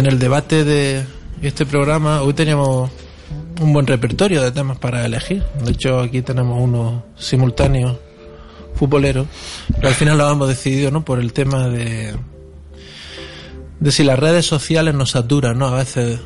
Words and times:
En 0.00 0.06
el 0.06 0.18
debate 0.18 0.64
de 0.64 1.04
este 1.42 1.66
programa, 1.66 2.22
hoy 2.22 2.32
teníamos 2.32 2.90
un 3.60 3.72
buen 3.74 3.86
repertorio 3.86 4.40
de 4.40 4.50
temas 4.50 4.78
para 4.78 5.04
elegir. 5.04 5.44
De 5.62 5.72
hecho, 5.72 6.00
aquí 6.00 6.22
tenemos 6.22 6.58
unos 6.58 7.02
simultáneos 7.18 7.98
futboleros, 8.76 9.26
pero 9.76 9.88
al 9.88 9.94
final 9.94 10.16
lo 10.16 10.30
hemos 10.30 10.48
decidido, 10.48 10.90
¿no? 10.90 11.04
Por 11.04 11.20
el 11.20 11.34
tema 11.34 11.68
de 11.68 12.14
de 13.78 13.92
si 13.92 14.02
las 14.02 14.18
redes 14.18 14.46
sociales 14.46 14.94
nos 14.94 15.10
saturan, 15.10 15.58
¿no? 15.58 15.66
A 15.66 15.76
veces 15.76 16.18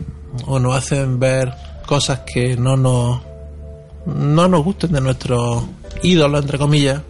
o 0.47 0.61
nos 0.61 0.77
hacen 0.77 1.19
ver 1.19 1.53
cosas 1.85 2.21
que 2.21 2.57
no 2.57 2.77
nos 2.77 3.23
no 4.07 4.47
nos 4.47 4.63
gusten 4.63 4.93
de 4.93 5.01
nuestros 5.01 5.65
ídolos 6.01 6.43
entre 6.43 6.59
comillas 6.59 7.03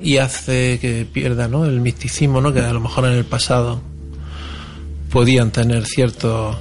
y 0.00 0.16
hace 0.16 0.78
que 0.80 1.06
pierda, 1.12 1.48
¿no? 1.48 1.66
El 1.66 1.82
misticismo, 1.82 2.40
¿no? 2.40 2.50
Que 2.54 2.60
a 2.60 2.72
lo 2.72 2.80
mejor 2.80 3.04
en 3.04 3.12
el 3.12 3.26
pasado 3.26 3.91
podían 5.12 5.50
tener 5.50 5.84
ciertos 5.84 6.56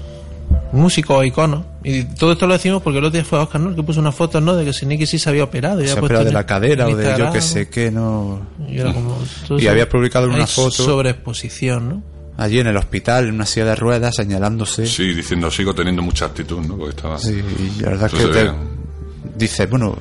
músicos 0.73 1.17
o 1.17 1.23
iconos. 1.23 1.63
Y 1.83 2.03
todo 2.03 2.33
esto 2.33 2.45
lo 2.45 2.53
decimos 2.53 2.81
porque 2.81 2.99
el 2.99 3.05
otro 3.05 3.19
día 3.19 3.25
fue 3.25 3.39
Oscar, 3.39 3.61
¿no? 3.61 3.69
El 3.69 3.75
que 3.75 3.83
puso 3.83 3.99
una 3.99 4.11
foto, 4.11 4.39
¿no? 4.41 4.55
De 4.55 4.69
que 4.69 4.85
Nicky 4.85 5.05
sí 5.05 5.17
se 5.17 5.30
había 5.30 5.44
operado. 5.44 5.81
Y 5.81 5.85
Se 5.85 5.91
había 5.91 6.02
ha 6.02 6.05
operado 6.05 6.25
de 6.25 6.31
la 6.31 6.45
cadera 6.45 6.88
o 6.88 6.95
de 6.95 7.16
yo 7.17 7.31
que 7.31 7.41
sé 7.41 7.69
qué, 7.69 7.89
no. 7.89 8.41
Y, 8.67 8.79
era 8.79 8.94
como, 8.94 9.17
Y 9.57 9.67
había 9.67 9.89
publicado 9.89 10.27
una 10.27 10.45
foto 10.45 10.83
Sobreexposición, 10.83 11.89
¿no? 11.89 12.03
allí 12.38 12.59
en 12.59 12.67
el 12.67 12.77
hospital, 12.77 13.27
en 13.27 13.35
una 13.35 13.45
silla 13.45 13.67
de 13.67 13.75
ruedas, 13.75 14.16
señalándose. 14.16 14.88
Sí, 14.88 15.13
diciendo 15.13 15.52
sigo 15.52 15.75
teniendo 15.75 16.02
mucha 16.02 16.25
actitud, 16.25 16.59
¿no? 16.59 16.75
Porque 16.75 16.95
estaba... 16.95 17.19
Sí, 17.19 17.39
y 17.39 17.81
la 17.81 17.89
verdad 17.89 18.09
es 18.11 18.19
que 18.19 18.27
te 18.27 18.52
dices, 19.35 19.69
bueno, 19.69 19.95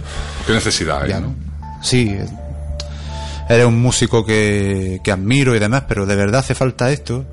¿Qué 0.46 0.54
necesidad 0.54 1.02
hay, 1.02 1.10
ya, 1.10 1.20
no? 1.20 1.34
sí, 1.82 2.16
eres 3.48 3.66
un 3.66 3.82
músico 3.82 4.24
que, 4.24 5.00
que 5.04 5.12
admiro 5.12 5.54
y 5.54 5.58
demás, 5.58 5.84
pero 5.86 6.06
¿de 6.06 6.16
verdad 6.16 6.40
hace 6.40 6.54
falta 6.54 6.90
esto? 6.90 7.26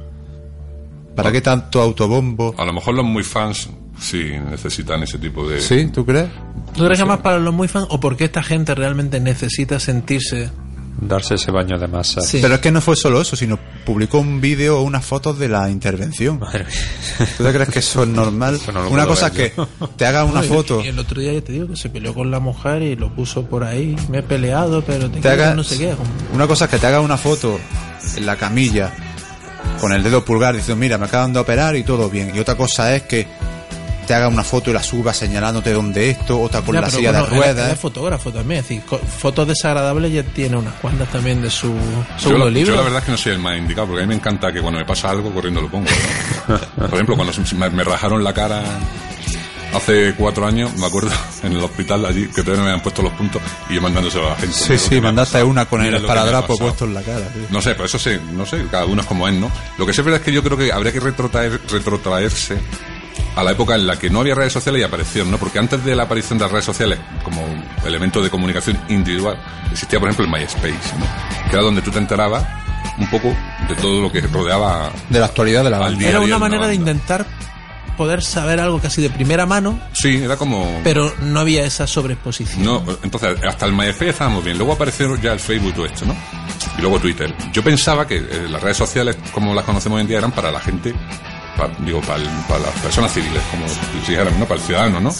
¿Para 1.17 1.31
qué 1.31 1.41
tanto 1.41 1.81
autobombo? 1.81 2.55
A 2.57 2.63
lo 2.65 2.71
mejor 2.73 2.93
los 2.93 3.05
muy 3.05 3.23
fans 3.23 3.69
sí 3.99 4.31
necesitan 4.49 5.03
ese 5.03 5.17
tipo 5.17 5.47
de... 5.49 5.59
¿Sí? 5.59 5.87
¿Tú 5.87 6.05
crees? 6.05 6.27
¿Tú 6.75 6.85
crees 6.85 6.99
que 6.99 7.05
más 7.05 7.19
para 7.19 7.39
los 7.39 7.53
muy 7.53 7.67
fans 7.67 7.87
o 7.89 7.99
porque 7.99 8.25
esta 8.25 8.43
gente 8.43 8.73
realmente 8.75 9.19
necesita 9.19 9.79
sentirse 9.79 10.49
Darse 10.99 11.35
ese 11.35 11.51
baño 11.51 11.77
de 11.77 11.87
masa. 11.87 12.21
Sí. 12.21 12.39
Pero 12.41 12.55
es 12.55 12.59
que 12.59 12.71
no 12.71 12.81
fue 12.81 12.95
solo 12.95 13.21
eso, 13.21 13.35
sino 13.35 13.59
publicó 13.85 14.17
un 14.17 14.41
vídeo 14.41 14.79
o 14.79 14.81
unas 14.81 15.05
fotos 15.05 15.37
de 15.37 15.47
la 15.47 15.69
intervención. 15.69 16.39
Madre 16.39 16.65
mía. 16.65 17.27
¿Tú 17.37 17.43
te 17.43 17.53
crees 17.53 17.69
que 17.69 17.79
eso 17.79 18.01
es 18.01 18.09
normal? 18.09 18.55
Eso 18.55 18.71
no 18.71 18.89
una 18.89 19.05
cosa 19.05 19.27
es 19.27 19.33
que 19.33 19.53
te 19.95 20.05
haga 20.07 20.23
una 20.23 20.41
No, 20.41 20.47
foto, 20.47 20.83
Y 20.83 20.87
el 20.87 20.97
otro 20.97 21.21
día 21.21 21.33
ya 21.33 21.41
te 21.41 21.51
digo 21.51 21.67
que 21.67 21.75
se 21.75 21.89
peleó 21.91 22.15
con 22.15 22.31
la 22.31 22.39
mujer 22.39 22.81
y 22.81 22.95
lo 22.95 23.13
puso 23.13 23.45
por 23.45 23.63
ahí. 23.63 23.95
Me 24.09 24.19
he 24.19 24.23
peleado, 24.23 24.83
pero 24.83 25.07
te, 25.11 25.19
te 25.19 25.29
haga, 25.29 25.53
no 25.53 25.63
sé 25.63 25.77
qué. 25.77 25.89
como- 25.91 26.09
una 26.33 26.47
cosa 26.47 26.65
es 26.65 26.71
que 26.71 26.79
te 26.79 26.87
haga 26.87 26.99
una 26.99 27.17
foto 27.17 27.59
en 28.15 28.25
la 28.25 28.35
camilla 28.35 28.91
con 29.79 29.91
el 29.91 30.03
dedo 30.03 30.23
pulgar 30.23 30.55
diciendo 30.55 30.79
mira 30.79 30.97
me 30.97 31.05
acaban 31.05 31.33
de 31.33 31.39
operar 31.39 31.75
y 31.75 31.83
todo 31.83 32.09
bien 32.09 32.31
y 32.35 32.39
otra 32.39 32.55
cosa 32.55 32.95
es 32.95 33.03
que 33.03 33.27
te 34.07 34.13
haga 34.13 34.29
una 34.29 34.43
foto 34.43 34.69
y 34.69 34.73
la 34.73 34.81
suba 34.81 35.13
señalándote 35.13 35.73
dónde 35.73 36.09
esto 36.09 36.39
otra 36.39 36.61
con 36.61 36.73
Ya, 36.73 36.81
la 36.81 36.89
silla 36.89 37.11
bueno, 37.11 37.25
de 37.27 37.35
ruedas 37.35 37.73
es 37.73 37.79
fotógrafo 37.79 38.31
también. 38.31 38.61
Es 38.61 38.69
decir, 38.69 38.81
fotos 39.19 39.49
desagradables 39.49 40.13
ya 40.13 40.23
tiene 40.23 40.55
unas 40.55 40.75
cuantas 40.75 41.09
también 41.09 41.41
de 41.41 41.49
su 41.49 41.73
Yo, 41.73 42.05
segundo 42.17 42.49
libro. 42.49 42.71
yo 42.71 42.77
la 42.77 42.83
verdad 42.83 42.99
es 42.99 43.05
que 43.05 43.11
no 43.11 43.17
soy 43.17 43.33
el 43.33 43.39
más 43.39 43.57
indicado, 43.57 43.87
porque 43.87 44.03
a 44.03 44.05
mí 44.05 44.09
me 44.09 44.15
encanta 44.15 44.51
que 44.53 44.61
cuando 44.61 44.79
me 44.79 44.85
pasa 44.85 45.09
algo, 45.09 45.29
corriendo 45.33 45.61
lo 45.61 45.69
pongo. 45.69 45.89
¿no? 46.47 46.57
Por 46.87 46.93
ejemplo, 46.93 47.17
cuando 47.17 47.33
me 47.73 47.83
rajaron 47.83 48.23
la 48.23 48.33
cara 48.33 48.63
hace 49.77 50.13
cuatro 50.15 50.45
años, 50.45 50.75
me 50.77 50.85
acuerdo, 50.85 51.09
en 51.43 51.53
el 51.53 51.63
hospital 51.63 52.05
allí, 52.05 52.27
que 52.27 52.41
todavía 52.43 52.57
no 52.57 52.63
me 52.63 52.69
habían 52.71 52.83
puesto 52.83 53.01
los 53.01 53.13
puntos, 53.13 53.41
y 53.69 53.75
yo 53.75 53.81
mandándoselo 53.81 54.27
a 54.27 54.29
la 54.31 54.35
gente. 54.35 54.53
sí 54.53 54.77
sí 54.77 54.99
mandaste 55.01 55.41
una 55.43 55.65
con 55.65 55.83
el 55.85 55.95
esparadrapo 55.95 56.57
puesto 56.57 56.85
en 56.85 56.93
la 56.93 57.01
cara 57.01 57.29
sí. 57.33 57.45
No 57.49 57.61
sé, 57.61 57.71
pero 57.71 57.85
eso 57.85 57.97
sí, 57.99 58.11
no 58.33 58.45
sé, 58.45 58.65
cada 58.69 58.85
uno 58.85 59.01
es 59.01 59.07
como 59.07 59.27
es, 59.27 59.33
¿no? 59.35 59.51
Lo 59.77 59.85
que 59.85 59.93
sí 59.93 60.01
es 60.01 60.05
verdad 60.05 60.19
es 60.21 60.25
que 60.25 60.31
yo 60.33 60.43
creo 60.43 60.57
que 60.57 60.71
habría 60.71 60.91
que 60.91 61.01
retrotraer- 61.01 61.59
retrotraerse 61.69 62.57
a 63.35 63.43
la 63.43 63.51
época 63.51 63.75
en 63.75 63.85
la 63.85 63.97
que 63.99 64.09
no 64.09 64.21
había 64.21 64.33
redes 64.33 64.53
sociales 64.53 64.81
y 64.81 64.83
aparecieron, 64.83 65.29
¿no? 65.29 65.37
Porque 65.37 65.59
antes 65.59 65.83
de 65.85 65.95
la 65.95 66.03
aparición 66.03 66.39
de 66.39 66.45
las 66.45 66.51
redes 66.51 66.65
sociales 66.65 66.97
como 67.23 67.43
elemento 67.85 68.21
de 68.21 68.29
comunicación 68.31 68.79
individual, 68.89 69.39
existía, 69.71 69.99
por 69.99 70.09
ejemplo, 70.09 70.25
el 70.25 70.41
MySpace, 70.41 70.97
¿no? 70.97 71.05
Que 71.49 71.53
era 71.53 71.61
donde 71.61 71.81
tú 71.83 71.91
te 71.91 71.99
enterabas 71.99 72.43
un 72.97 73.07
poco 73.11 73.27
de 73.69 73.75
todo 73.75 74.01
lo 74.01 74.11
que 74.11 74.21
rodeaba 74.21 74.91
de 75.09 75.19
la 75.19 75.27
actualidad 75.27 75.63
de 75.63 75.69
la 75.69 75.77
banda. 75.77 76.07
Era 76.07 76.19
una 76.19 76.39
manera 76.39 76.67
de 76.67 76.73
intentar 76.75 77.27
poder 77.97 78.23
saber 78.23 78.59
algo 78.61 78.79
casi 78.79 79.01
de 79.01 79.09
primera 79.09 79.45
mano, 79.45 79.77
Sí, 79.93 80.21
era 80.23 80.37
como... 80.37 80.79
pero 80.83 81.13
no 81.21 81.39
había 81.41 81.65
esa 81.65 81.87
sobreexposición. 81.87 82.63
No, 82.63 82.83
entonces, 83.03 83.35
hasta 83.47 83.65
el 83.65 83.73
MySpace 83.73 84.09
estábamos 84.09 84.43
bien. 84.45 84.57
Luego 84.57 84.73
apareció 84.73 85.15
ya 85.17 85.33
el 85.33 85.39
Facebook 85.39 85.71
y 85.71 85.73
todo 85.73 85.85
esto, 85.87 86.05
¿no? 86.05 86.15
Y 86.77 86.81
luego 86.81 86.99
Twitter. 86.99 87.33
Yo 87.51 87.63
pensaba 87.63 88.05
que 88.07 88.17
eh, 88.17 88.47
las 88.49 88.61
redes 88.61 88.77
sociales, 88.77 89.17
como 89.33 89.53
las 89.53 89.65
conocemos 89.65 89.97
hoy 89.97 90.01
en 90.03 90.07
día, 90.07 90.19
eran 90.19 90.31
para 90.31 90.51
la 90.51 90.59
gente, 90.59 90.93
pa- 91.57 91.69
digo, 91.79 91.99
para, 92.01 92.21
el- 92.21 92.29
para 92.47 92.59
las 92.59 92.73
personas 92.79 93.11
civiles, 93.13 93.41
como 93.51 93.67
si 93.67 94.11
dijéramos, 94.11 94.39
¿no? 94.39 94.45
Para 94.45 94.59
el 94.61 94.65
ciudadano, 94.65 94.99
¿no? 95.01 95.11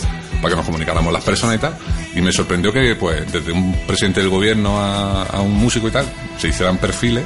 Para 0.42 0.50
que 0.50 0.56
nos 0.56 0.66
comunicáramos 0.66 1.12
las 1.12 1.24
personas 1.24 1.56
y 1.56 1.60
tal. 1.60 1.76
Y 2.16 2.22
me 2.22 2.32
sorprendió 2.32 2.72
que, 2.72 2.96
pues, 2.96 3.32
desde 3.32 3.52
un 3.52 3.74
presidente 3.88 4.20
del 4.22 4.30
gobierno 4.30 4.80
a, 4.80 5.24
a 5.24 5.42
un 5.42 5.54
músico 5.58 5.88
y 5.88 5.92
tal, 5.92 6.06
se 6.38 6.50
hicieran 6.50 6.78
perfiles 6.78 7.24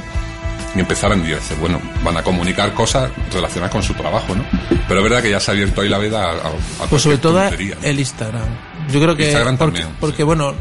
y 0.74 0.80
empezaran 0.80 1.24
y 1.24 1.28
yo 1.28 1.36
decía, 1.36 1.56
bueno, 1.60 1.80
van 2.02 2.16
a 2.16 2.22
comunicar 2.22 2.72
cosas 2.72 3.10
relacionadas 3.32 3.70
con 3.72 3.82
su 3.82 3.92
trabajo, 3.94 4.34
¿no? 4.34 4.44
Pero 4.88 5.00
es 5.00 5.04
verdad 5.04 5.22
que 5.22 5.30
ya 5.30 5.38
se 5.40 5.50
ha 5.50 5.54
abierto 5.54 5.80
ahí 5.82 5.88
la 5.88 5.98
veda 5.98 6.24
a, 6.24 6.30
a, 6.32 6.84
a 6.84 6.86
Pues 6.88 7.02
sobre 7.02 7.18
todo 7.18 7.38
tontería, 7.40 7.76
¿no? 7.80 7.86
el 7.86 8.00
Instagram. 8.00 8.42
Yo 8.90 9.00
creo 9.00 9.14
que 9.16 9.24
Instagram 9.26 9.56
porque, 9.58 9.80
también, 9.80 9.96
porque 10.00 10.16
sí. 10.18 10.22
bueno, 10.22 10.54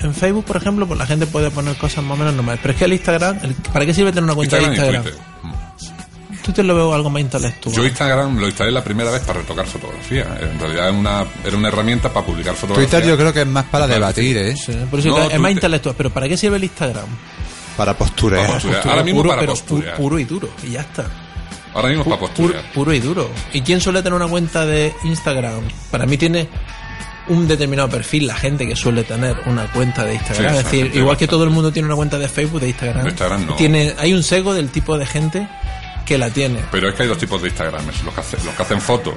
en 0.00 0.14
Facebook, 0.14 0.44
por 0.46 0.56
ejemplo, 0.56 0.86
pues 0.86 0.98
la 0.98 1.06
gente 1.06 1.26
puede 1.26 1.50
poner 1.50 1.76
cosas 1.76 2.02
más 2.02 2.12
o 2.12 2.16
menos 2.18 2.34
normales, 2.34 2.60
pero 2.62 2.72
es 2.72 2.78
que 2.78 2.84
el 2.86 2.92
Instagram, 2.94 3.38
el- 3.42 3.54
¿para 3.54 3.84
qué 3.86 3.94
sirve 3.94 4.10
tener 4.10 4.24
una 4.24 4.34
cuenta 4.34 4.56
Instagram 4.58 4.74
de 4.74 4.98
Instagram? 4.98 5.02
Twitter. 5.04 5.20
Mm. 5.42 6.42
Twitter 6.42 6.64
lo 6.64 6.74
veo 6.74 6.92
algo 6.92 7.08
más 7.08 7.20
intelectual. 7.22 7.74
Yo 7.76 7.84
Instagram 7.86 8.36
lo 8.38 8.46
instalé 8.48 8.72
la 8.72 8.82
primera 8.82 9.12
vez 9.12 9.22
para 9.22 9.40
retocar 9.40 9.64
fotografía. 9.64 10.26
En 10.40 10.58
realidad 10.58 10.88
era 10.88 10.98
una, 10.98 11.24
era 11.44 11.56
una 11.56 11.68
herramienta 11.68 12.12
para 12.12 12.26
publicar 12.26 12.54
fotografías. 12.56 12.90
Twitter 12.90 13.08
yo 13.08 13.16
creo 13.16 13.32
que 13.32 13.42
es 13.42 13.46
más 13.46 13.64
para 13.66 13.86
debatir 13.86 14.36
¿eh? 14.38 14.56
Sí, 14.56 14.72
por 14.90 14.98
eso 14.98 15.10
No, 15.10 15.30
es 15.30 15.38
más 15.38 15.52
intelectual. 15.52 15.94
Pero 15.96 16.10
¿para 16.10 16.26
qué 16.28 16.36
sirve 16.36 16.56
el 16.56 16.64
Instagram? 16.64 17.04
Para 17.76 17.94
posturear 17.96 18.42
Para 18.46 18.54
posturear. 18.54 18.88
Ahora 18.88 19.02
mismo 19.02 19.20
puro, 19.20 19.28
para 19.30 19.40
pero 19.40 19.52
posturear. 19.52 19.94
pu- 19.94 19.96
puro 19.96 20.18
y 20.18 20.24
duro, 20.24 20.48
y 20.62 20.70
ya 20.70 20.80
está. 20.80 21.06
Ahora 21.74 21.88
mismo 21.88 22.02
es 22.02 22.08
para 22.08 22.20
posturear. 22.20 22.62
puro 22.72 22.92
y 22.92 23.00
duro. 23.00 23.30
¿Y 23.52 23.62
quién 23.62 23.80
suele 23.80 24.02
tener 24.02 24.14
una 24.14 24.28
cuenta 24.28 24.66
de 24.66 24.92
Instagram? 25.04 25.62
Para 25.90 26.04
mí 26.06 26.16
tiene 26.18 26.48
un 27.28 27.46
determinado 27.48 27.88
perfil 27.88 28.26
la 28.26 28.34
gente 28.34 28.66
que 28.66 28.74
suele 28.76 29.04
tener 29.04 29.36
una 29.46 29.70
cuenta 29.72 30.04
de 30.04 30.14
Instagram. 30.14 30.52
Sí, 30.52 30.58
es 30.58 30.64
decir, 30.64 30.90
igual 30.94 31.16
que 31.16 31.28
todo 31.28 31.44
el 31.44 31.50
mundo 31.50 31.72
tiene 31.72 31.86
una 31.86 31.96
cuenta 31.96 32.18
de 32.18 32.28
Facebook, 32.28 32.60
de 32.60 32.68
Instagram. 32.68 33.04
De 33.04 33.10
Instagram 33.10 33.46
no. 33.46 33.54
Tiene, 33.54 33.94
hay 33.98 34.12
un 34.12 34.22
sesgo 34.22 34.52
del 34.54 34.68
tipo 34.70 34.98
de 34.98 35.06
gente 35.06 35.48
que 36.04 36.18
la 36.18 36.30
tiene. 36.30 36.58
Pero 36.72 36.88
es 36.88 36.94
que 36.94 37.04
hay 37.04 37.08
dos 37.08 37.18
tipos 37.18 37.40
de 37.40 37.48
Instagram. 37.48 37.86
Los 38.04 38.12
que, 38.14 38.20
hacen, 38.20 38.40
los 38.44 38.54
que 38.54 38.62
hacen 38.62 38.80
fotos 38.80 39.14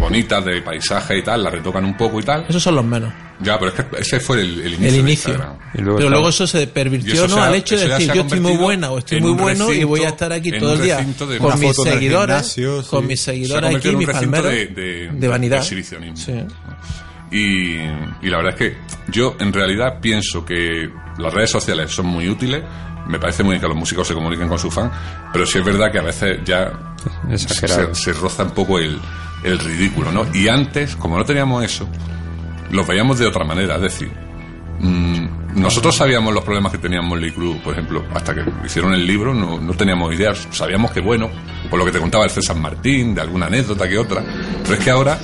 bonitas 0.00 0.44
de 0.44 0.62
paisaje 0.62 1.18
y 1.18 1.22
tal, 1.22 1.42
las 1.44 1.52
retocan 1.52 1.84
un 1.84 1.96
poco 1.96 2.18
y 2.20 2.22
tal. 2.22 2.44
Esos 2.48 2.62
son 2.62 2.74
los 2.76 2.84
menos. 2.84 3.12
Ya, 3.42 3.58
pero 3.58 3.70
es 3.70 3.74
que 3.84 4.00
ese 4.00 4.20
fue 4.20 4.40
el, 4.40 4.60
el 4.60 4.74
inicio. 4.74 4.86
El 4.86 4.92
de 4.92 4.98
inicio. 4.98 5.30
Instagram. 5.32 5.56
Y 5.74 5.78
luego 5.78 5.96
Pero 5.96 6.08
está- 6.08 6.10
luego 6.10 6.28
eso 6.28 6.46
se 6.46 6.66
pervirtió 6.66 7.12
eso 7.14 7.28
¿no? 7.28 7.34
se 7.36 7.40
ha- 7.40 7.46
al 7.46 7.54
hecho 7.54 7.76
de 7.78 7.88
decir 7.88 8.12
yo 8.12 8.20
estoy 8.22 8.40
muy 8.40 8.56
buena 8.56 8.90
o 8.90 8.98
estoy 8.98 9.20
muy 9.20 9.32
bueno 9.32 9.72
y 9.72 9.84
voy 9.84 10.00
a 10.02 10.08
estar 10.08 10.32
aquí 10.32 10.50
todo 10.58 10.74
el 10.74 10.82
día 10.82 10.96
de- 10.98 11.38
con 11.38 11.58
mis 11.60 11.76
seguidores, 11.76 12.36
gimnasio, 12.36 12.82
sí. 12.82 12.88
con 12.90 13.06
mis 13.06 13.20
seguidores 13.20 13.76
aquí, 13.76 13.90
recinto 13.90 14.12
palmeros 14.12 14.52
de, 14.52 14.66
de, 14.66 15.10
de 15.12 15.28
vanidad. 15.28 15.62
de. 15.68 16.12
Sí. 16.16 16.32
Y, 17.32 17.76
y 17.76 18.28
la 18.28 18.38
verdad 18.38 18.54
es 18.54 18.56
que 18.58 18.76
yo 19.12 19.36
en 19.38 19.52
realidad 19.52 20.00
pienso 20.00 20.44
que 20.44 20.90
las 21.18 21.32
redes 21.32 21.50
sociales 21.50 21.90
son 21.92 22.06
muy 22.06 22.28
útiles. 22.28 22.62
Me 23.06 23.18
parece 23.18 23.42
muy 23.42 23.52
bien 23.52 23.60
que 23.62 23.68
los 23.68 23.76
músicos 23.76 24.06
se 24.06 24.14
comuniquen 24.14 24.48
con 24.48 24.58
su 24.58 24.70
fan, 24.70 24.90
pero 25.32 25.46
sí 25.46 25.58
es 25.58 25.64
verdad 25.64 25.90
que 25.90 25.98
a 25.98 26.02
veces 26.02 26.38
ya 26.44 26.70
se, 27.36 27.94
se 27.94 28.12
roza 28.12 28.44
un 28.44 28.50
poco 28.50 28.78
el, 28.78 28.98
el 29.42 29.58
ridículo, 29.58 30.12
¿no? 30.12 30.26
Y 30.34 30.48
antes, 30.48 30.96
como 30.96 31.16
no 31.16 31.24
teníamos 31.24 31.64
eso, 31.64 31.88
los 32.70 32.86
veíamos 32.86 33.18
de 33.18 33.26
otra 33.26 33.44
manera, 33.44 33.76
es 33.76 33.82
decir, 33.82 34.10
mm, 34.80 35.60
nosotros 35.60 35.96
sabíamos 35.96 36.32
los 36.32 36.44
problemas 36.44 36.72
que 36.72 36.78
tenía 36.78 37.02
Motley 37.02 37.32
Crue, 37.32 37.56
por 37.56 37.72
ejemplo, 37.72 38.04
hasta 38.14 38.34
que 38.34 38.44
hicieron 38.64 38.94
el 38.94 39.06
libro, 39.06 39.34
no, 39.34 39.60
no 39.60 39.74
teníamos 39.74 40.14
ideas, 40.14 40.46
sabíamos 40.50 40.92
que 40.92 41.00
bueno, 41.00 41.30
por 41.68 41.78
lo 41.78 41.84
que 41.84 41.92
te 41.92 41.98
contaba 41.98 42.24
el 42.24 42.30
César 42.30 42.56
Martín, 42.56 43.14
de 43.14 43.20
alguna 43.20 43.46
anécdota 43.46 43.88
que 43.88 43.98
otra, 43.98 44.22
pero 44.62 44.74
es 44.74 44.80
que 44.84 44.90
ahora 44.90 45.18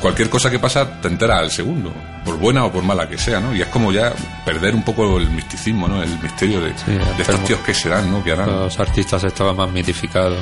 cualquier 0.00 0.28
cosa 0.28 0.50
que 0.50 0.58
pasa 0.58 1.00
te 1.00 1.08
enteras 1.08 1.40
al 1.40 1.50
segundo, 1.50 1.92
por 2.24 2.38
buena 2.38 2.64
o 2.64 2.72
por 2.72 2.82
mala 2.82 3.08
que 3.08 3.18
sea, 3.18 3.40
¿no? 3.40 3.54
Y 3.54 3.62
es 3.62 3.68
como 3.68 3.92
ya 3.92 4.12
perder 4.44 4.74
un 4.74 4.82
poco 4.82 5.18
el 5.18 5.30
misticismo, 5.30 5.86
¿no? 5.86 6.02
El 6.02 6.18
misterio 6.20 6.60
de, 6.60 6.68
de 6.68 7.22
estos 7.22 7.44
tíos 7.44 7.60
que 7.60 7.74
serán, 7.74 8.10
¿no? 8.10 8.22
Que 8.24 8.32
harán. 8.32 8.50
Los 8.50 8.78
artistas 8.80 9.22
estaban 9.24 9.56
más 9.56 9.70
mitificados. 9.70 10.38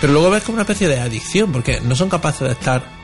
Pero 0.00 0.12
luego 0.12 0.30
ves 0.30 0.42
como 0.42 0.54
una 0.54 0.62
especie 0.62 0.88
de 0.88 1.00
adicción, 1.00 1.52
porque 1.52 1.80
no 1.80 1.94
son 1.94 2.08
capaces 2.08 2.46
de 2.46 2.52
estar 2.52 3.01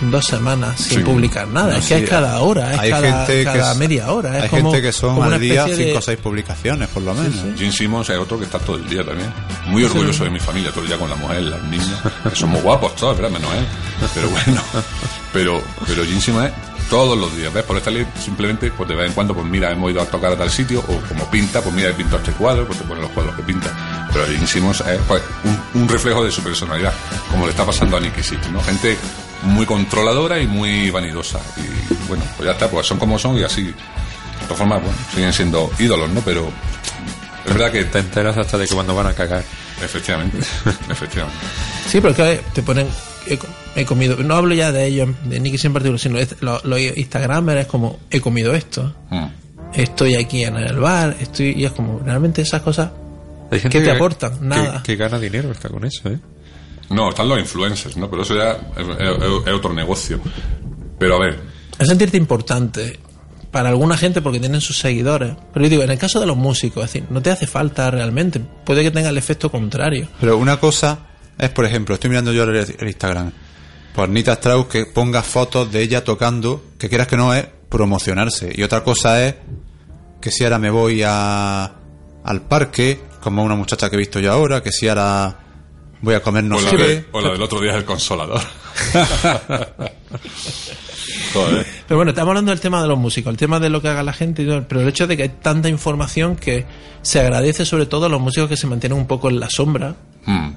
dos 0.00 0.24
semanas 0.26 0.78
sin 0.80 0.98
Sí. 0.98 1.04
publicar 1.04 1.46
nada. 1.48 1.72
No, 1.72 1.78
es 1.78 1.86
que 1.86 1.98
sí, 1.98 2.04
es 2.04 2.10
cada 2.10 2.40
hora, 2.40 2.74
es 2.74 2.78
hay 2.80 2.90
cada, 2.90 3.26
gente 3.26 3.38
que 3.38 3.44
cada 3.44 3.74
media 3.74 4.10
hora. 4.12 4.36
Es 4.38 4.42
Hay 4.44 4.48
como, 4.50 4.70
gente 4.72 4.82
que 4.86 4.92
son 4.92 5.22
al 5.22 5.40
día 5.40 5.64
de- 5.66 5.76
5 5.76 5.98
o 5.98 6.02
6 6.02 6.18
publicaciones, 6.18 6.88
por 6.88 7.02
lo 7.02 7.14
menos. 7.14 7.34
Gene 7.56 7.72
Simmons 7.72 8.10
es 8.10 8.18
otro 8.18 8.38
que 8.38 8.44
está 8.44 8.58
todo 8.58 8.76
el 8.76 8.88
día 8.88 9.04
también. 9.04 9.32
Muy 9.66 9.84
orgulloso 9.84 10.24
de 10.24 10.30
mi 10.30 10.40
familia, 10.40 10.70
todo 10.70 10.82
el 10.82 10.88
día 10.88 10.98
con 10.98 11.08
la 11.08 11.16
mujer, 11.16 11.42
las 11.42 11.62
niñas. 11.64 12.00
Que 12.28 12.36
somos 12.36 12.62
guapos 12.62 12.94
todos, 12.96 13.16
¿verdad? 13.16 13.30
Menos 13.38 13.52
él. 13.54 13.64
Pero 14.14 14.28
bueno. 14.30 14.62
Pero, 15.32 15.62
pero 15.86 16.04
Gene 16.04 16.20
Simmons 16.20 16.46
es 16.48 16.52
todos 16.90 17.16
los 17.18 17.34
días. 17.36 17.52
¿Ves? 17.52 17.64
Por 17.64 17.76
esta 17.76 17.90
ley 17.90 18.06
simplemente, 18.22 18.70
pues 18.70 18.88
de 18.88 18.94
vez 18.94 19.08
en 19.08 19.12
cuando, 19.14 19.34
pues 19.34 19.46
mira, 19.46 19.70
hemos 19.72 19.90
ido 19.90 20.02
a 20.02 20.04
tocar 20.06 20.32
a 20.32 20.36
tal 20.36 20.50
sitio, 20.50 20.80
o 20.80 21.00
como 21.08 21.28
pinta, 21.30 21.60
pues 21.62 21.74
mira, 21.74 21.88
he 21.90 21.94
pintado 21.94 22.18
este 22.18 22.32
cuadro, 22.32 22.66
pues 22.66 22.78
te 22.78 22.84
pone 22.84 23.00
los 23.00 23.10
cuadros 23.10 23.34
que 23.36 23.42
pinta. 23.42 23.70
Pero 24.12 24.26
Gene 24.26 24.46
Simmons 24.46 24.80
es 24.82 25.00
pues, 25.08 25.22
un, 25.74 25.82
un 25.82 25.88
reflejo 25.88 26.22
de 26.24 26.30
su 26.30 26.42
personalidad, 26.42 26.92
como 27.30 27.46
le 27.46 27.50
está 27.52 27.64
pasando 27.64 27.96
a 27.96 28.00
Nicky 28.00 28.22
Six, 28.22 28.50
¿no? 28.52 28.62
Gente 28.62 28.96
muy 29.44 29.66
controladora 29.66 30.40
y 30.40 30.46
muy 30.46 30.90
vanidosa. 30.90 31.40
Y 31.56 31.94
bueno, 32.08 32.24
pues 32.36 32.46
ya 32.46 32.52
está, 32.52 32.68
pues 32.70 32.86
son 32.86 32.98
como 32.98 33.18
son 33.18 33.36
y 33.38 33.42
así. 33.42 33.64
De 33.64 33.72
todas 34.42 34.58
formas, 34.58 34.82
bueno, 34.82 34.96
siguen 35.14 35.32
siendo 35.32 35.70
ídolos, 35.78 36.10
¿no? 36.10 36.20
Pero 36.20 36.50
es 37.46 37.52
verdad 37.54 37.70
que 37.72 37.84
Te 37.84 37.98
enteras 38.00 38.36
hasta 38.36 38.58
de 38.58 38.66
que 38.66 38.74
cuando 38.74 38.94
van 38.94 39.06
a 39.06 39.12
cagar. 39.14 39.44
Efectivamente, 39.82 40.38
efectivamente. 40.90 41.38
Sí, 41.88 42.00
pero 42.00 42.10
es 42.10 42.16
que 42.16 42.40
te 42.54 42.62
ponen. 42.62 42.86
He, 43.26 43.38
co- 43.38 43.46
he 43.74 43.84
comido. 43.84 44.16
No 44.18 44.34
hablo 44.36 44.54
ya 44.54 44.70
de 44.70 44.86
ellos, 44.86 45.08
de 45.24 45.40
Nicky 45.40 45.66
en 45.66 45.72
particular, 45.72 45.98
sino 45.98 46.18
de 46.18 46.28
los, 46.40 46.64
los 46.64 46.78
Instagramers 46.80 47.62
es 47.62 47.66
como. 47.66 47.98
He 48.10 48.20
comido 48.20 48.54
esto. 48.54 48.94
Mm. 49.10 49.24
Estoy 49.74 50.14
aquí 50.16 50.44
en 50.44 50.56
el 50.56 50.78
bar. 50.78 51.16
Estoy. 51.20 51.52
Y 51.56 51.64
es 51.64 51.72
como. 51.72 52.00
Realmente 52.04 52.42
esas 52.42 52.62
cosas. 52.62 52.90
¿Qué 53.50 53.60
te 53.60 53.68
que- 53.82 53.90
aportan? 53.90 54.38
que- 54.38 54.44
Nada. 54.44 54.82
Que, 54.82 54.96
gana 54.96 55.18
dinero 55.18 55.50
está 55.52 55.68
con 55.68 55.84
eso, 55.84 56.08
¿eh? 56.10 56.18
No, 56.90 57.08
están 57.10 57.28
los 57.28 57.38
influencers, 57.38 57.96
¿no? 57.96 58.08
Pero 58.10 58.22
eso 58.22 58.34
ya 58.36 58.52
es, 58.76 58.86
es- 58.88 59.46
es 59.46 59.52
otro 59.52 59.72
negocio. 59.72 60.20
Pero 60.98 61.16
a 61.16 61.18
ver, 61.20 61.40
Es 61.78 61.88
sentirte 61.88 62.16
importante 62.16 62.98
para 63.50 63.68
alguna 63.68 63.96
gente 63.96 64.20
porque 64.22 64.38
tienen 64.40 64.60
sus 64.60 64.78
seguidores. 64.78 65.34
Pero 65.52 65.64
yo 65.66 65.70
digo, 65.70 65.82
en 65.82 65.90
el 65.90 65.98
caso 65.98 66.20
de 66.20 66.26
los 66.26 66.36
músicos, 66.36 66.84
es 66.84 66.92
decir, 66.92 67.08
no 67.10 67.22
te 67.22 67.30
hace 67.30 67.46
falta 67.46 67.90
realmente. 67.90 68.40
Puede 68.64 68.82
que 68.82 68.90
tenga 68.90 69.08
el 69.10 69.18
efecto 69.18 69.50
contrario. 69.50 70.08
Pero 70.20 70.36
una 70.38 70.58
cosa 70.58 70.98
es, 71.38 71.50
por 71.50 71.64
ejemplo, 71.64 71.94
estoy 71.94 72.10
mirando 72.10 72.32
yo 72.32 72.44
el, 72.44 72.54
el 72.56 72.86
Instagram, 72.88 73.32
por 73.94 74.08
Nita 74.08 74.32
Strauss 74.34 74.66
que 74.66 74.86
ponga 74.86 75.22
fotos 75.22 75.70
de 75.72 75.82
ella 75.82 76.02
tocando, 76.04 76.64
que 76.78 76.88
quieras 76.88 77.06
que 77.06 77.16
no 77.16 77.32
es 77.34 77.46
promocionarse. 77.68 78.52
Y 78.54 78.62
otra 78.62 78.82
cosa 78.84 79.24
es 79.24 79.34
que 80.20 80.30
si 80.30 80.42
ahora 80.44 80.58
me 80.58 80.70
voy 80.70 81.02
a, 81.06 81.72
al 82.24 82.42
parque, 82.42 83.00
como 83.20 83.42
una 83.44 83.54
muchacha 83.56 83.88
que 83.90 83.96
he 83.96 83.98
visto 83.98 84.20
yo 84.20 84.32
ahora, 84.32 84.62
que 84.62 84.70
si 84.72 84.88
ahora 84.88 85.38
voy 86.02 86.14
a 86.14 86.20
comer 86.20 86.44
no 86.44 86.56
o, 86.56 86.60
sé 86.60 86.64
la, 86.66 86.70
qué. 86.76 86.86
de- 86.88 87.04
o 87.12 87.20
la 87.20 87.30
del 87.32 87.42
otro 87.42 87.60
día 87.60 87.70
es 87.72 87.76
el 87.78 87.84
consolador. 87.84 88.40
Joder. 91.32 91.66
Pero 91.88 91.96
bueno, 91.98 92.10
estamos 92.10 92.30
hablando 92.30 92.50
del 92.50 92.60
tema 92.60 92.80
de 92.82 92.88
los 92.88 92.98
músicos, 92.98 93.30
el 93.30 93.36
tema 93.36 93.60
de 93.60 93.68
lo 93.68 93.80
que 93.82 93.88
haga 93.88 94.02
la 94.02 94.12
gente, 94.12 94.42
y 94.42 94.46
todo, 94.46 94.66
pero 94.68 94.80
el 94.80 94.88
hecho 94.88 95.06
de 95.06 95.16
que 95.16 95.24
hay 95.24 95.28
tanta 95.28 95.68
información 95.68 96.36
que 96.36 96.64
se 97.02 97.20
agradece 97.20 97.64
sobre 97.64 97.86
todo 97.86 98.06
a 98.06 98.08
los 98.08 98.20
músicos 98.20 98.48
que 98.48 98.56
se 98.56 98.66
mantienen 98.66 98.98
un 98.98 99.06
poco 99.06 99.28
en 99.30 99.40
la 99.40 99.50
sombra. 99.50 99.94
Mm. 100.26 100.50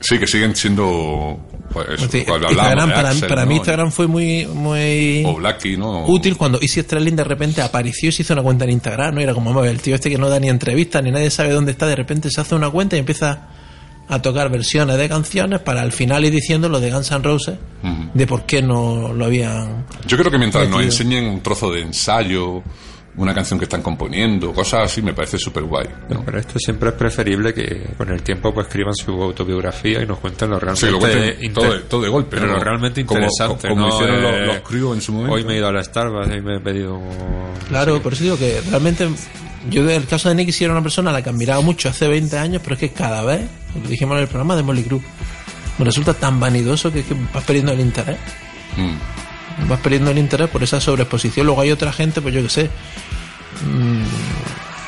Sí, 0.00 0.18
que 0.18 0.26
siguen 0.26 0.56
siendo. 0.56 1.38
Pues, 1.72 1.86
Instagram, 2.02 2.90
para, 2.90 3.10
Axel, 3.10 3.28
para 3.28 3.42
¿no? 3.44 3.48
mí 3.48 3.56
Instagram 3.56 3.92
fue 3.92 4.06
muy, 4.08 4.44
muy 4.46 5.22
O 5.24 5.34
Blackie, 5.36 5.76
¿no? 5.76 6.04
útil 6.06 6.36
cuando 6.36 6.58
Easy 6.60 6.80
Sterling 6.82 7.14
de 7.14 7.22
repente 7.22 7.62
apareció 7.62 8.08
y 8.08 8.12
se 8.12 8.22
hizo 8.22 8.32
una 8.32 8.42
cuenta 8.42 8.64
en 8.64 8.70
Instagram, 8.72 9.14
¿no? 9.14 9.20
Era 9.20 9.34
como, 9.34 9.50
"Vamos 9.50 9.60
a 9.60 9.66
ver, 9.66 9.74
el 9.74 9.80
tío 9.80 9.94
este 9.94 10.10
que 10.10 10.18
no 10.18 10.28
da 10.28 10.40
ni 10.40 10.48
entrevistas, 10.48 11.00
ni 11.04 11.12
nadie 11.12 11.30
sabe 11.30 11.50
dónde 11.52 11.70
está, 11.72 11.86
de 11.86 11.94
repente 11.94 12.28
se 12.30 12.40
hace 12.40 12.54
una 12.56 12.70
cuenta 12.70 12.96
y 12.96 12.98
empieza 12.98 13.46
a 14.10 14.20
tocar 14.20 14.50
versiones 14.50 14.96
de 14.98 15.08
canciones 15.08 15.60
para 15.60 15.80
al 15.82 15.92
final 15.92 16.24
ir 16.24 16.32
diciendo 16.32 16.68
lo 16.68 16.80
de 16.80 16.90
Guns 16.90 17.10
N' 17.12 17.22
Roses, 17.22 17.56
Ujú. 17.82 18.10
de 18.12 18.26
por 18.26 18.44
qué 18.44 18.60
no 18.60 19.12
lo 19.12 19.24
habían... 19.24 19.86
Yo 20.06 20.16
creo 20.18 20.30
que 20.30 20.38
mientras 20.38 20.64
nos 20.68 20.78
Metido. 20.78 20.90
enseñen 20.92 21.24
un 21.26 21.40
trozo 21.42 21.70
de 21.70 21.80
ensayo, 21.82 22.62
una 23.16 23.34
canción 23.34 23.58
que 23.58 23.64
están 23.66 23.82
componiendo, 23.82 24.52
cosas 24.52 24.84
así, 24.84 25.02
me 25.02 25.12
parece 25.12 25.36
súper 25.38 25.64
guay. 25.64 25.86
¿no? 26.08 26.24
Pero 26.24 26.38
esto 26.38 26.58
siempre 26.58 26.88
es 26.90 26.94
preferible 26.94 27.52
que 27.52 27.90
con 27.96 28.08
el 28.10 28.22
tiempo 28.22 28.52
pues 28.54 28.66
escriban 28.68 28.94
su 28.94 29.10
autobiografía 29.22 30.00
y 30.02 30.06
nos 30.06 30.18
cuenten 30.18 30.50
lo 30.50 30.58
realmente 30.60 30.86
Sí, 30.86 30.92
lo 30.92 30.98
cuenten 30.98 31.52
todo 31.52 31.72
de- 31.74 31.80
todo 31.80 32.02
de 32.02 32.08
golpe, 32.08 32.36
Pero 32.36 32.46
¿no? 32.48 32.54
lo 32.54 32.60
realmente 32.64 33.04
Como- 33.04 33.20
interesante. 33.20 33.68
como 33.68 33.82
¿no? 33.82 33.88
hicieron 33.94 34.22
los- 34.22 34.32
Eh, 34.32 34.46
los 34.46 34.60
Crew 34.60 34.94
en 34.94 35.00
su 35.00 35.12
momento. 35.12 35.34
Hoy 35.34 35.44
me 35.44 35.54
he 35.54 35.58
ido 35.58 35.68
a 35.68 35.72
la 35.72 35.82
Starbucks 35.84 36.28
y 36.36 36.40
me 36.40 36.56
he 36.56 36.60
pedido. 36.60 37.00
Claro, 37.68 38.00
por 38.00 38.12
eso 38.12 38.22
digo 38.24 38.38
que 38.38 38.60
realmente 38.70 39.08
yo 39.68 39.84
del 39.84 40.06
caso 40.06 40.28
de 40.28 40.34
Nicky 40.34 40.52
sí 40.52 40.64
era 40.64 40.72
una 40.72 40.82
persona 40.82 41.10
a 41.10 41.12
la 41.12 41.22
que 41.22 41.30
admiraba 41.30 41.60
mucho 41.60 41.88
hace 41.88 42.08
20 42.08 42.38
años, 42.38 42.62
pero 42.62 42.74
es 42.74 42.80
que 42.80 42.90
cada 42.90 43.22
vez, 43.22 43.42
lo 43.80 43.88
dijimos 43.88 44.16
en 44.16 44.22
el 44.22 44.28
programa 44.28 44.56
de 44.56 44.62
Molly 44.62 44.82
Crew, 44.82 45.02
me 45.78 45.84
resulta 45.84 46.14
tan 46.14 46.40
vanidoso 46.40 46.92
que, 46.92 47.00
es 47.00 47.06
que 47.06 47.14
vas 47.32 47.44
perdiendo 47.44 47.72
el 47.72 47.80
interés. 47.80 48.18
Mm. 48.76 49.68
vas 49.68 49.80
perdiendo 49.80 50.10
el 50.12 50.18
interés 50.18 50.48
por 50.48 50.62
esa 50.62 50.80
sobreexposición. 50.80 51.44
Luego 51.44 51.60
hay 51.60 51.70
otra 51.70 51.92
gente, 51.92 52.20
pues 52.22 52.34
yo 52.34 52.42
que 52.42 52.48
sé, 52.48 52.70
mm, 53.66 54.04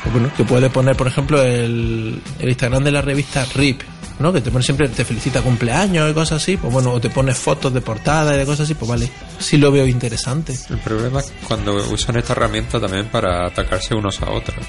pues 0.03 0.13
bueno, 0.13 0.31
que 0.35 0.43
puede 0.43 0.69
poner, 0.69 0.95
por 0.95 1.07
ejemplo, 1.07 1.41
el, 1.41 2.19
el 2.39 2.49
Instagram 2.49 2.83
de 2.83 2.91
la 2.91 3.01
revista 3.01 3.45
RIP, 3.53 3.81
¿no? 4.23 4.33
Que 4.33 4.41
te 4.41 4.49
pone 4.49 4.63
siempre, 4.63 4.87
te 4.89 5.05
felicita 5.05 5.41
cumpleaños 5.41 6.09
y 6.09 6.13
cosas 6.13 6.41
así, 6.41 6.57
pues 6.57 6.73
bueno, 6.73 6.91
o 6.93 6.99
te 7.01 7.09
pones 7.11 7.37
fotos 7.37 7.71
de 7.73 7.81
portada 7.81 8.33
y 8.33 8.37
de 8.39 8.45
cosas 8.45 8.61
así, 8.61 8.73
pues 8.73 8.89
vale, 8.89 9.09
sí 9.37 9.57
lo 9.57 9.71
veo 9.71 9.85
interesante. 9.85 10.57
El 10.69 10.77
problema 10.79 11.19
es 11.19 11.31
cuando 11.47 11.75
usan 11.75 12.15
esta 12.17 12.33
herramienta 12.33 12.79
también 12.79 13.07
para 13.07 13.45
atacarse 13.45 13.93
unos 13.93 14.19
a 14.21 14.31
otros. 14.31 14.65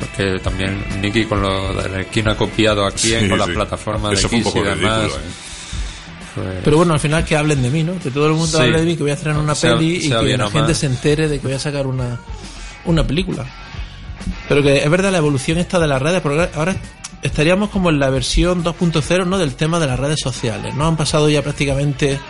Porque 0.00 0.38
también 0.42 0.84
Nicky 1.00 1.24
con 1.24 1.40
lo 1.40 1.72
de 1.80 1.88
la 1.88 2.00
esquina 2.00 2.36
copiado 2.36 2.84
aquí 2.84 3.08
Sí, 3.16 3.28
con 3.28 3.38
las 3.38 3.46
sí. 3.48 3.54
plataformas 3.54 4.10
de 4.20 4.28
fue 4.28 4.38
un 4.38 4.44
poco 4.44 4.58
y 4.58 4.62
demás. 4.64 4.98
ridículo, 4.98 5.14
¿eh? 5.14 5.20
pues- 6.34 6.46
Pero 6.64 6.76
bueno, 6.78 6.92
al 6.94 7.00
final 7.00 7.24
que 7.24 7.36
hablen 7.36 7.62
de 7.62 7.70
mí, 7.70 7.84
¿no? 7.84 7.96
Que 8.00 8.10
todo 8.10 8.26
el 8.26 8.32
mundo 8.32 8.58
Sí. 8.58 8.62
hable 8.64 8.80
de 8.80 8.86
mí, 8.86 8.96
que 8.96 9.02
voy 9.04 9.12
a 9.12 9.14
hacer 9.14 9.32
una 9.36 9.54
Sea- 9.54 9.76
peli 9.76 9.96
y 9.98 10.08
que 10.10 10.36
la 10.36 10.44
gente 10.50 10.60
mal. 10.62 10.74
se 10.74 10.86
entere 10.86 11.28
de 11.28 11.38
que 11.38 11.46
voy 11.46 11.54
a 11.56 11.60
sacar 11.60 11.86
una, 11.86 12.18
una 12.86 13.06
película. 13.06 13.46
Pero 14.48 14.62
que 14.62 14.78
es 14.82 14.90
verdad 14.90 15.12
la 15.12 15.18
evolución 15.18 15.58
esta 15.58 15.78
de 15.78 15.86
las 15.86 16.02
redes, 16.02 16.20
porque 16.20 16.48
ahora 16.56 16.74
estaríamos 17.24 17.70
como 17.70 17.90
en 17.90 17.98
la 17.98 18.10
versión 18.10 18.62
2.0, 18.62 19.26
¿no? 19.26 19.38
Del 19.38 19.56
tema 19.56 19.80
de 19.80 19.88
las 19.88 19.98
redes 19.98 20.20
sociales, 20.20 20.74
¿no? 20.74 20.86
Han 20.86 20.96
pasado 20.96 21.28
ya 21.28 21.42
prácticamente 21.42 22.20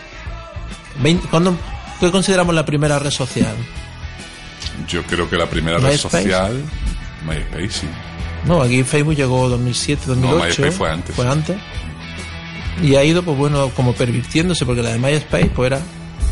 20, 1.03 1.29
¿cuándo, 1.29 1.59
¿Qué 2.01 2.11
consideramos 2.11 2.55
la 2.55 2.65
primera 2.65 2.99
red 2.99 3.11
social? 3.11 3.55
Yo 4.89 5.03
creo 5.05 5.29
que 5.29 5.37
la 5.37 5.47
primera 5.47 5.79
red 5.79 5.93
MySpace. 5.93 6.23
social. 6.23 6.63
MySpace, 7.27 7.71
sí. 7.71 7.87
No, 8.47 8.61
aquí 8.63 8.83
Facebook 8.85 9.15
llegó 9.15 9.49
2007, 9.49 10.03
2008. 10.07 10.45
MySpace 10.45 10.71
fue 10.73 10.91
antes. 10.91 11.17
Fue 11.17 11.29
antes. 11.29 11.57
Y 12.83 12.97
ha 12.97 13.05
ido, 13.05 13.23
pues 13.23 13.37
bueno, 13.37 13.71
como 13.71 13.95
pervirtiéndose, 13.95 14.67
porque 14.67 14.83
la 14.83 14.91
de 14.91 14.99
MySpace, 14.99 15.51
pues 15.55 15.73
era 15.73 15.81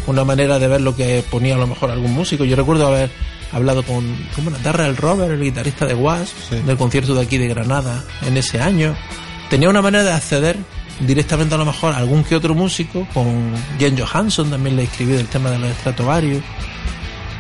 una 0.07 0.25
manera 0.25 0.59
de 0.59 0.69
ver 0.69 0.81
lo 0.81 0.95
que 0.95 1.25
ponía 1.31 1.55
a 1.55 1.59
lo 1.59 1.67
mejor 1.67 1.91
algún 1.91 2.13
músico. 2.13 2.45
Yo 2.45 2.57
recuerdo 2.57 2.87
haber 2.87 3.11
hablado 3.53 3.83
con, 3.83 4.17
¿cómo 4.35 4.51
era? 4.51 4.59
Darrell 4.59 4.97
Robert, 4.97 5.33
el 5.33 5.43
guitarrista 5.43 5.87
de 5.87 5.95
Was, 5.95 6.33
Sí. 6.49 6.57
del 6.67 6.77
concierto 6.77 7.15
de 7.15 7.23
aquí 7.23 7.39
de 7.39 7.49
Granada, 7.49 8.03
en 8.27 8.37
ese 8.37 8.61
año. 8.61 8.95
Tenía 9.51 9.69
una 9.69 9.83
manera 9.83 10.05
de 10.05 10.13
acceder 10.13 10.57
directamente 11.01 11.55
a 11.55 11.59
lo 11.59 11.65
mejor 11.67 11.93
a 11.95 11.99
algún 11.99 12.25
que 12.25 12.35
otro 12.37 12.55
músico, 12.55 13.07
con 13.13 13.53
Jen 13.79 13.99
Johansson 13.99 14.51
también 14.51 14.77
le 14.77 14.85
escribí 14.85 15.13
del 15.13 15.27
tema 15.27 15.51
de 15.51 15.59
los 15.59 15.71
Stratovarius 15.77 16.43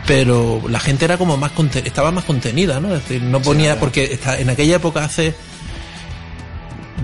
pero 0.07 0.61
la 0.69 0.81
gente 0.81 1.04
era 1.04 1.16
como 1.16 1.37
más 1.37 1.52
estaba 1.85 2.11
más 2.11 2.25
contenida, 2.25 2.81
¿no? 2.81 2.92
Es 2.95 3.02
decir, 3.04 3.23
no 3.23 3.40
ponía 3.40 3.78
porque 3.78 4.04
está, 4.12 4.38
en 4.38 4.50
aquella 4.50 4.76
época 4.76 5.04
hace 5.04 5.33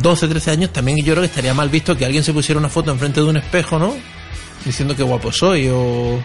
12, 0.03 0.29
13 0.29 0.51
años 0.51 0.73
también 0.73 0.99
yo 0.99 1.13
creo 1.13 1.23
que 1.23 1.27
estaría 1.27 1.55
mal 1.55 1.69
visto 1.69 1.97
que 1.97 2.05
alguien 2.05 2.25
se 2.25 2.33
pusiera 2.33 2.59
una 2.59 2.69
foto 2.69 2.91
enfrente 2.91 3.21
de 3.21 3.27
un 3.27 3.37
espejo, 3.37 3.79
¿no? 3.79 3.95
Diciendo 4.65 4.97
que 4.97 5.03
guapo 5.05 5.31
soy 5.33 5.69
o 5.73 6.21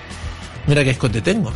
mira 0.68 0.84
qué 0.84 0.90
escote 0.92 1.22
tengo. 1.22 1.54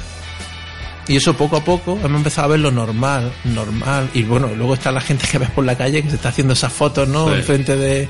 Y 1.08 1.16
eso 1.16 1.36
poco 1.36 1.58
a 1.58 1.64
poco 1.64 1.98
hemos 2.04 2.18
empezado 2.18 2.46
a 2.46 2.52
ver 2.52 2.60
lo 2.60 2.72
normal, 2.72 3.32
normal. 3.46 4.10
Y 4.14 4.24
bueno, 4.24 4.50
luego 4.56 4.74
está 4.74 4.92
la 4.92 5.02
gente 5.02 5.26
que 5.28 5.38
ves 5.38 5.50
por 5.52 5.64
la 5.64 5.78
calle 5.78 6.04
que 6.04 6.10
se 6.10 6.16
está 6.18 6.30
haciendo 6.30 6.54
esas 6.54 6.74
fotos, 6.74 7.08
¿no? 7.08 7.30
Sí. 7.30 7.36
Enfrente 7.36 7.76
de 7.78 8.10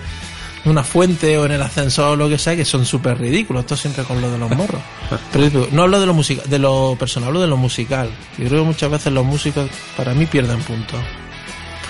una 0.65 0.83
fuente 0.83 1.37
o 1.37 1.45
en 1.45 1.51
el 1.51 1.61
ascensor 1.61 2.13
o 2.13 2.15
lo 2.15 2.27
que 2.27 2.37
sea, 2.37 2.55
que 2.55 2.65
son 2.65 2.85
súper 2.85 3.19
ridículos. 3.19 3.61
Esto 3.61 3.77
siempre 3.77 4.03
con 4.03 4.19
lo 4.19 4.31
de 4.31 4.37
los 4.37 4.49
morros. 4.49 4.81
Pero 5.31 5.49
digo, 5.49 5.67
no 5.71 5.83
hablo 5.83 5.99
de 5.99 6.05
lo 6.07 6.13
musical, 6.13 6.49
de 6.49 6.59
lo 6.59 6.95
personal, 6.97 7.27
hablo 7.27 7.41
de 7.41 7.47
lo 7.47 7.57
musical. 7.57 8.09
Yo 8.37 8.47
creo 8.47 8.61
que 8.61 8.67
muchas 8.67 8.89
veces 8.89 9.13
los 9.13 9.25
músicos, 9.25 9.69
para 9.95 10.13
mí, 10.13 10.25
pierden 10.25 10.59
puntos. 10.61 10.99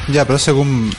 Ya, 0.10 0.26
pero 0.26 0.40
según 0.40 0.90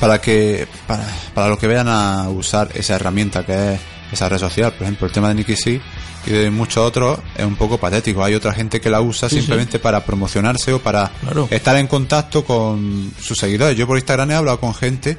para 0.00 0.20
que 0.22 0.66
para, 0.86 1.06
para 1.34 1.48
los 1.48 1.58
que 1.58 1.66
vayan 1.66 1.88
a 1.88 2.28
usar 2.30 2.70
esa 2.74 2.94
herramienta 2.94 3.44
que 3.44 3.74
es 3.74 3.80
esa 4.12 4.28
red 4.28 4.38
social, 4.38 4.72
por 4.72 4.82
ejemplo, 4.82 5.06
el 5.06 5.12
tema 5.12 5.28
de 5.28 5.34
Nicky 5.36 5.56
C 5.56 5.80
y 6.26 6.30
de 6.30 6.50
muchos 6.50 6.78
otros 6.84 7.18
es 7.36 7.44
un 7.44 7.56
poco 7.56 7.78
patético. 7.78 8.24
Hay 8.24 8.34
otra 8.34 8.52
gente 8.52 8.80
que 8.80 8.90
la 8.90 9.00
usa 9.00 9.28
Sí, 9.28 9.36
simplemente 9.36 9.78
para 9.78 10.04
promocionarse 10.04 10.72
o 10.72 10.80
para 10.80 11.10
Claro. 11.20 11.48
estar 11.50 11.76
en 11.76 11.86
contacto 11.86 12.44
con 12.44 13.12
sus 13.20 13.38
seguidores. 13.38 13.76
Yo 13.76 13.86
por 13.86 13.96
Instagram 13.96 14.30
he 14.30 14.34
hablado 14.34 14.58
con 14.60 14.74
gente 14.74 15.18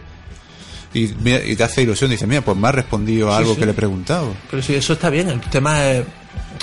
y, 0.93 1.07
te 1.07 1.63
hace 1.63 1.81
ilusión. 1.83 2.09
Dice, 2.11 2.27
mira, 2.27 2.41
pues 2.41 2.57
me 2.57 2.67
ha 2.67 2.71
respondido 2.71 3.31
a 3.31 3.37
algo 3.37 3.53
sí. 3.53 3.59
que 3.59 3.65
le 3.65 3.71
he 3.71 3.75
preguntado. 3.75 4.33
Pero 4.49 4.61
sí, 4.63 4.75
eso 4.75 4.93
está 4.93 5.09
bien. 5.09 5.29
El 5.29 5.39
tema 5.41 5.85
es. 5.85 6.05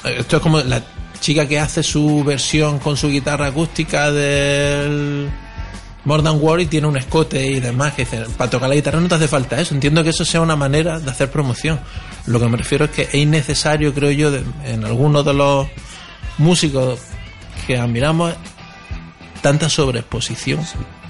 Esto 0.05 0.37
es 0.37 0.43
como 0.43 0.61
la 0.61 0.83
chica 1.21 1.47
que 1.49 1.59
hace 1.59 1.83
su 1.83 2.23
versión 2.25 2.79
con 2.79 2.97
su 2.97 3.09
guitarra 3.09 3.47
acústica 3.47 4.11
del 4.11 5.31
Modern 6.05 6.39
War 6.41 6.61
y 6.61 6.67
tiene 6.67 6.87
un 6.87 6.97
escote 6.97 7.47
y 7.47 7.61
demás. 7.61 7.95
Que 7.95 8.03
dicen, 8.05 8.25
para 8.37 8.51
tocar 8.51 8.69
la 8.69 8.75
guitarra 8.75 9.01
no 9.01 9.09
te 9.09 9.15
hace 9.15 9.29
falta 9.29 9.61
eso. 9.61 9.75
Entiendo 9.75 10.03
que 10.03 10.11
eso 10.11 10.25
sea 10.25 10.41
una 10.41 10.57
manera 10.57 10.99
de 11.01 11.11
hacer 11.11 11.31
promoción. 11.31 11.81
Lo 12.27 12.39
que 12.41 12.49
me 12.49 12.57
refiero 12.57 12.85
es 12.87 12.91
que 12.91 13.03
es 13.03 13.15
innecesario, 13.15 13.93
creo 13.95 14.11
yo, 14.11 14.31
de- 14.31 14.45
en 14.65 14.85
algunos 14.85 15.25
de 15.25 15.35
los 15.35 15.67
músicos 16.39 16.99
que 17.67 17.79
admiramos, 17.79 18.35
tanta 19.43 19.69
sobreexposición. 19.69 20.61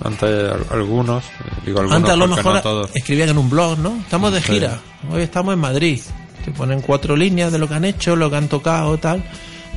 Antes 0.05 0.51
al- 0.53 0.67
algunos, 0.71 1.25
digo 1.65 1.79
algunos 1.81 1.97
Antes 1.97 2.13
a 2.13 2.17
lo 2.17 2.27
mejor 2.27 2.65
no 2.65 2.87
escribían 2.95 3.29
en 3.31 3.39
un 3.39 3.49
blog, 3.49 3.79
¿no? 3.79 3.97
Estamos 4.01 4.33
de 4.33 4.41
Sí. 4.43 4.53
gira, 4.55 4.81
hoy 5.11 5.23
estamos 5.23 5.55
en 5.55 5.61
Madrid. 5.61 6.01
Te 6.45 6.51
ponen 6.51 6.83
cuatro 6.83 7.17
líneas 7.17 7.53
de 7.53 7.59
lo 7.59 7.69
que 7.69 7.75
han 7.75 7.85
hecho, 7.85 8.17
lo 8.17 8.29
que 8.31 8.37
han 8.37 8.49
tocado, 8.49 8.99
tal. 8.99 9.23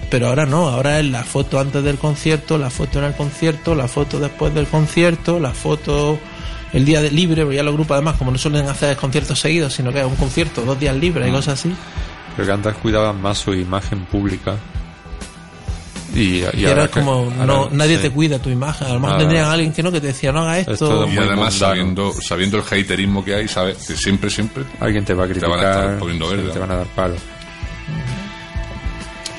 Pero 0.09 0.27
ahora 0.29 0.45
no, 0.45 0.67
ahora 0.69 0.99
es 0.99 1.05
la 1.05 1.23
foto 1.23 1.59
antes 1.59 1.83
del 1.83 1.97
concierto, 1.97 2.57
la 2.57 2.69
foto 2.69 2.99
en 2.99 3.05
el 3.05 3.13
concierto, 3.13 3.75
la 3.75 3.87
foto 3.87 4.19
después 4.19 4.53
del 4.53 4.65
concierto, 4.67 5.39
la 5.39 5.53
foto 5.53 6.17
el 6.73 6.85
día 6.85 7.01
de 7.01 7.11
libre, 7.11 7.43
porque 7.43 7.57
ya 7.57 7.63
los 7.63 7.73
grupos 7.73 7.95
además 7.95 8.15
como 8.17 8.31
no 8.31 8.37
suelen 8.37 8.67
hacer 8.67 8.95
conciertos 8.97 9.39
seguidos, 9.39 9.73
sino 9.73 9.91
que 9.91 9.99
es 9.99 10.05
un 10.05 10.15
concierto, 10.15 10.61
dos 10.63 10.79
días 10.79 10.95
libres 10.95 11.27
y 11.27 11.31
cosas 11.31 11.59
así. 11.59 11.73
Creo 12.35 12.45
que 12.47 12.53
antes 12.53 12.75
cuidaban 12.75 13.21
más 13.21 13.37
su 13.37 13.53
imagen 13.53 14.05
pública. 14.05 14.55
Y, 16.15 16.19
y 16.19 16.37
Y, 16.39 16.43
ahora 16.65 16.69
ahora 16.69 16.83
es 16.85 16.89
que- 16.91 16.99
como 17.01 17.11
ahora 17.13 17.45
no, 17.45 17.69
nadie 17.71 17.97
sí. 17.97 18.03
te 18.03 18.11
cuida 18.11 18.39
tu 18.39 18.49
imagen. 18.49 18.87
A 18.87 18.93
lo 18.93 18.99
mejor 18.99 19.17
tendrían 19.17 19.45
a 19.45 19.51
alguien 19.53 19.73
que 19.73 19.83
no, 19.83 19.91
que 19.91 19.99
te 20.01 20.07
decía, 20.07 20.31
no 20.31 20.39
haga 20.41 20.59
Es 20.59 20.67
esto. 20.69 21.07
Y 21.07 21.17
además 21.17 21.53
sabiendo, 21.53 22.13
sabiendo 22.13 22.57
el 22.57 22.63
haterismo 22.63 23.23
que 23.25 23.35
hay, 23.35 23.47
sabes 23.47 23.85
que 23.85 23.95
siempre, 23.95 24.29
siempre 24.29 24.63
Alguien 24.79 25.03
te 25.03 25.13
va 25.13 25.25
a 25.25 25.27
van 25.27 25.31
a 25.31 25.39
criticar, 25.39 25.59
estar 25.69 25.99
poniendo 25.99 26.29
sí, 26.29 26.35
verde. 26.37 26.51
te 26.51 26.59
van 26.59 26.71
a 26.71 26.75
dar 26.77 26.87
palo. 26.87 27.15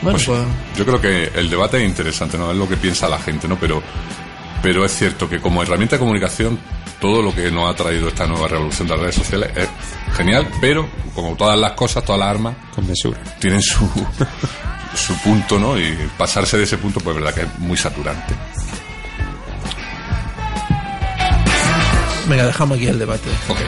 Bueno, 0.02 0.16
Pues, 0.18 0.26
pues, 0.26 0.40
yo 0.76 0.84
creo 0.86 1.00
que 1.00 1.24
el 1.38 1.50
debate 1.50 1.78
es 1.82 1.88
interesante, 1.88 2.38
¿no? 2.38 2.50
Es 2.52 2.56
lo 2.56 2.68
que 2.68 2.76
piensa 2.76 3.08
la 3.08 3.18
gente, 3.18 3.48
¿no? 3.48 3.56
Pero, 3.58 3.82
pero 4.62 4.84
es 4.84 4.92
cierto 4.96 5.28
que 5.28 5.40
como 5.40 5.62
herramienta 5.62 5.96
de 5.96 6.00
comunicación, 6.00 6.58
todo 7.00 7.22
lo 7.22 7.34
que 7.34 7.50
nos 7.50 7.70
ha 7.72 7.76
traído 7.76 8.08
esta 8.08 8.26
nueva 8.26 8.48
revolución 8.48 8.86
de 8.88 8.94
las 8.94 9.00
redes 9.02 9.14
sociales 9.16 9.50
es 9.56 9.68
genial, 10.16 10.48
pero 10.60 10.88
como 11.14 11.34
todas 11.36 11.58
las 11.58 11.72
cosas, 11.72 12.04
todas 12.04 12.20
las 12.20 12.28
armas, 12.28 12.54
Con 12.74 12.86
mesura. 12.86 13.18
tienen 13.40 13.60
su, 13.62 13.88
su 14.94 15.14
punto, 15.20 15.58
¿no? 15.58 15.78
Y 15.78 15.96
pasarse 16.16 16.56
de 16.58 16.64
ese 16.64 16.78
punto, 16.78 17.00
pues 17.00 17.16
es 17.16 17.22
verdad 17.22 17.34
que 17.34 17.42
es 17.46 17.58
muy 17.58 17.76
saturante. 17.76 18.34
venga, 22.28 22.44
dejamos 22.46 22.76
aquí 22.76 22.86
el 22.86 22.98
debate. 22.98 23.30
Ok. 23.48 23.58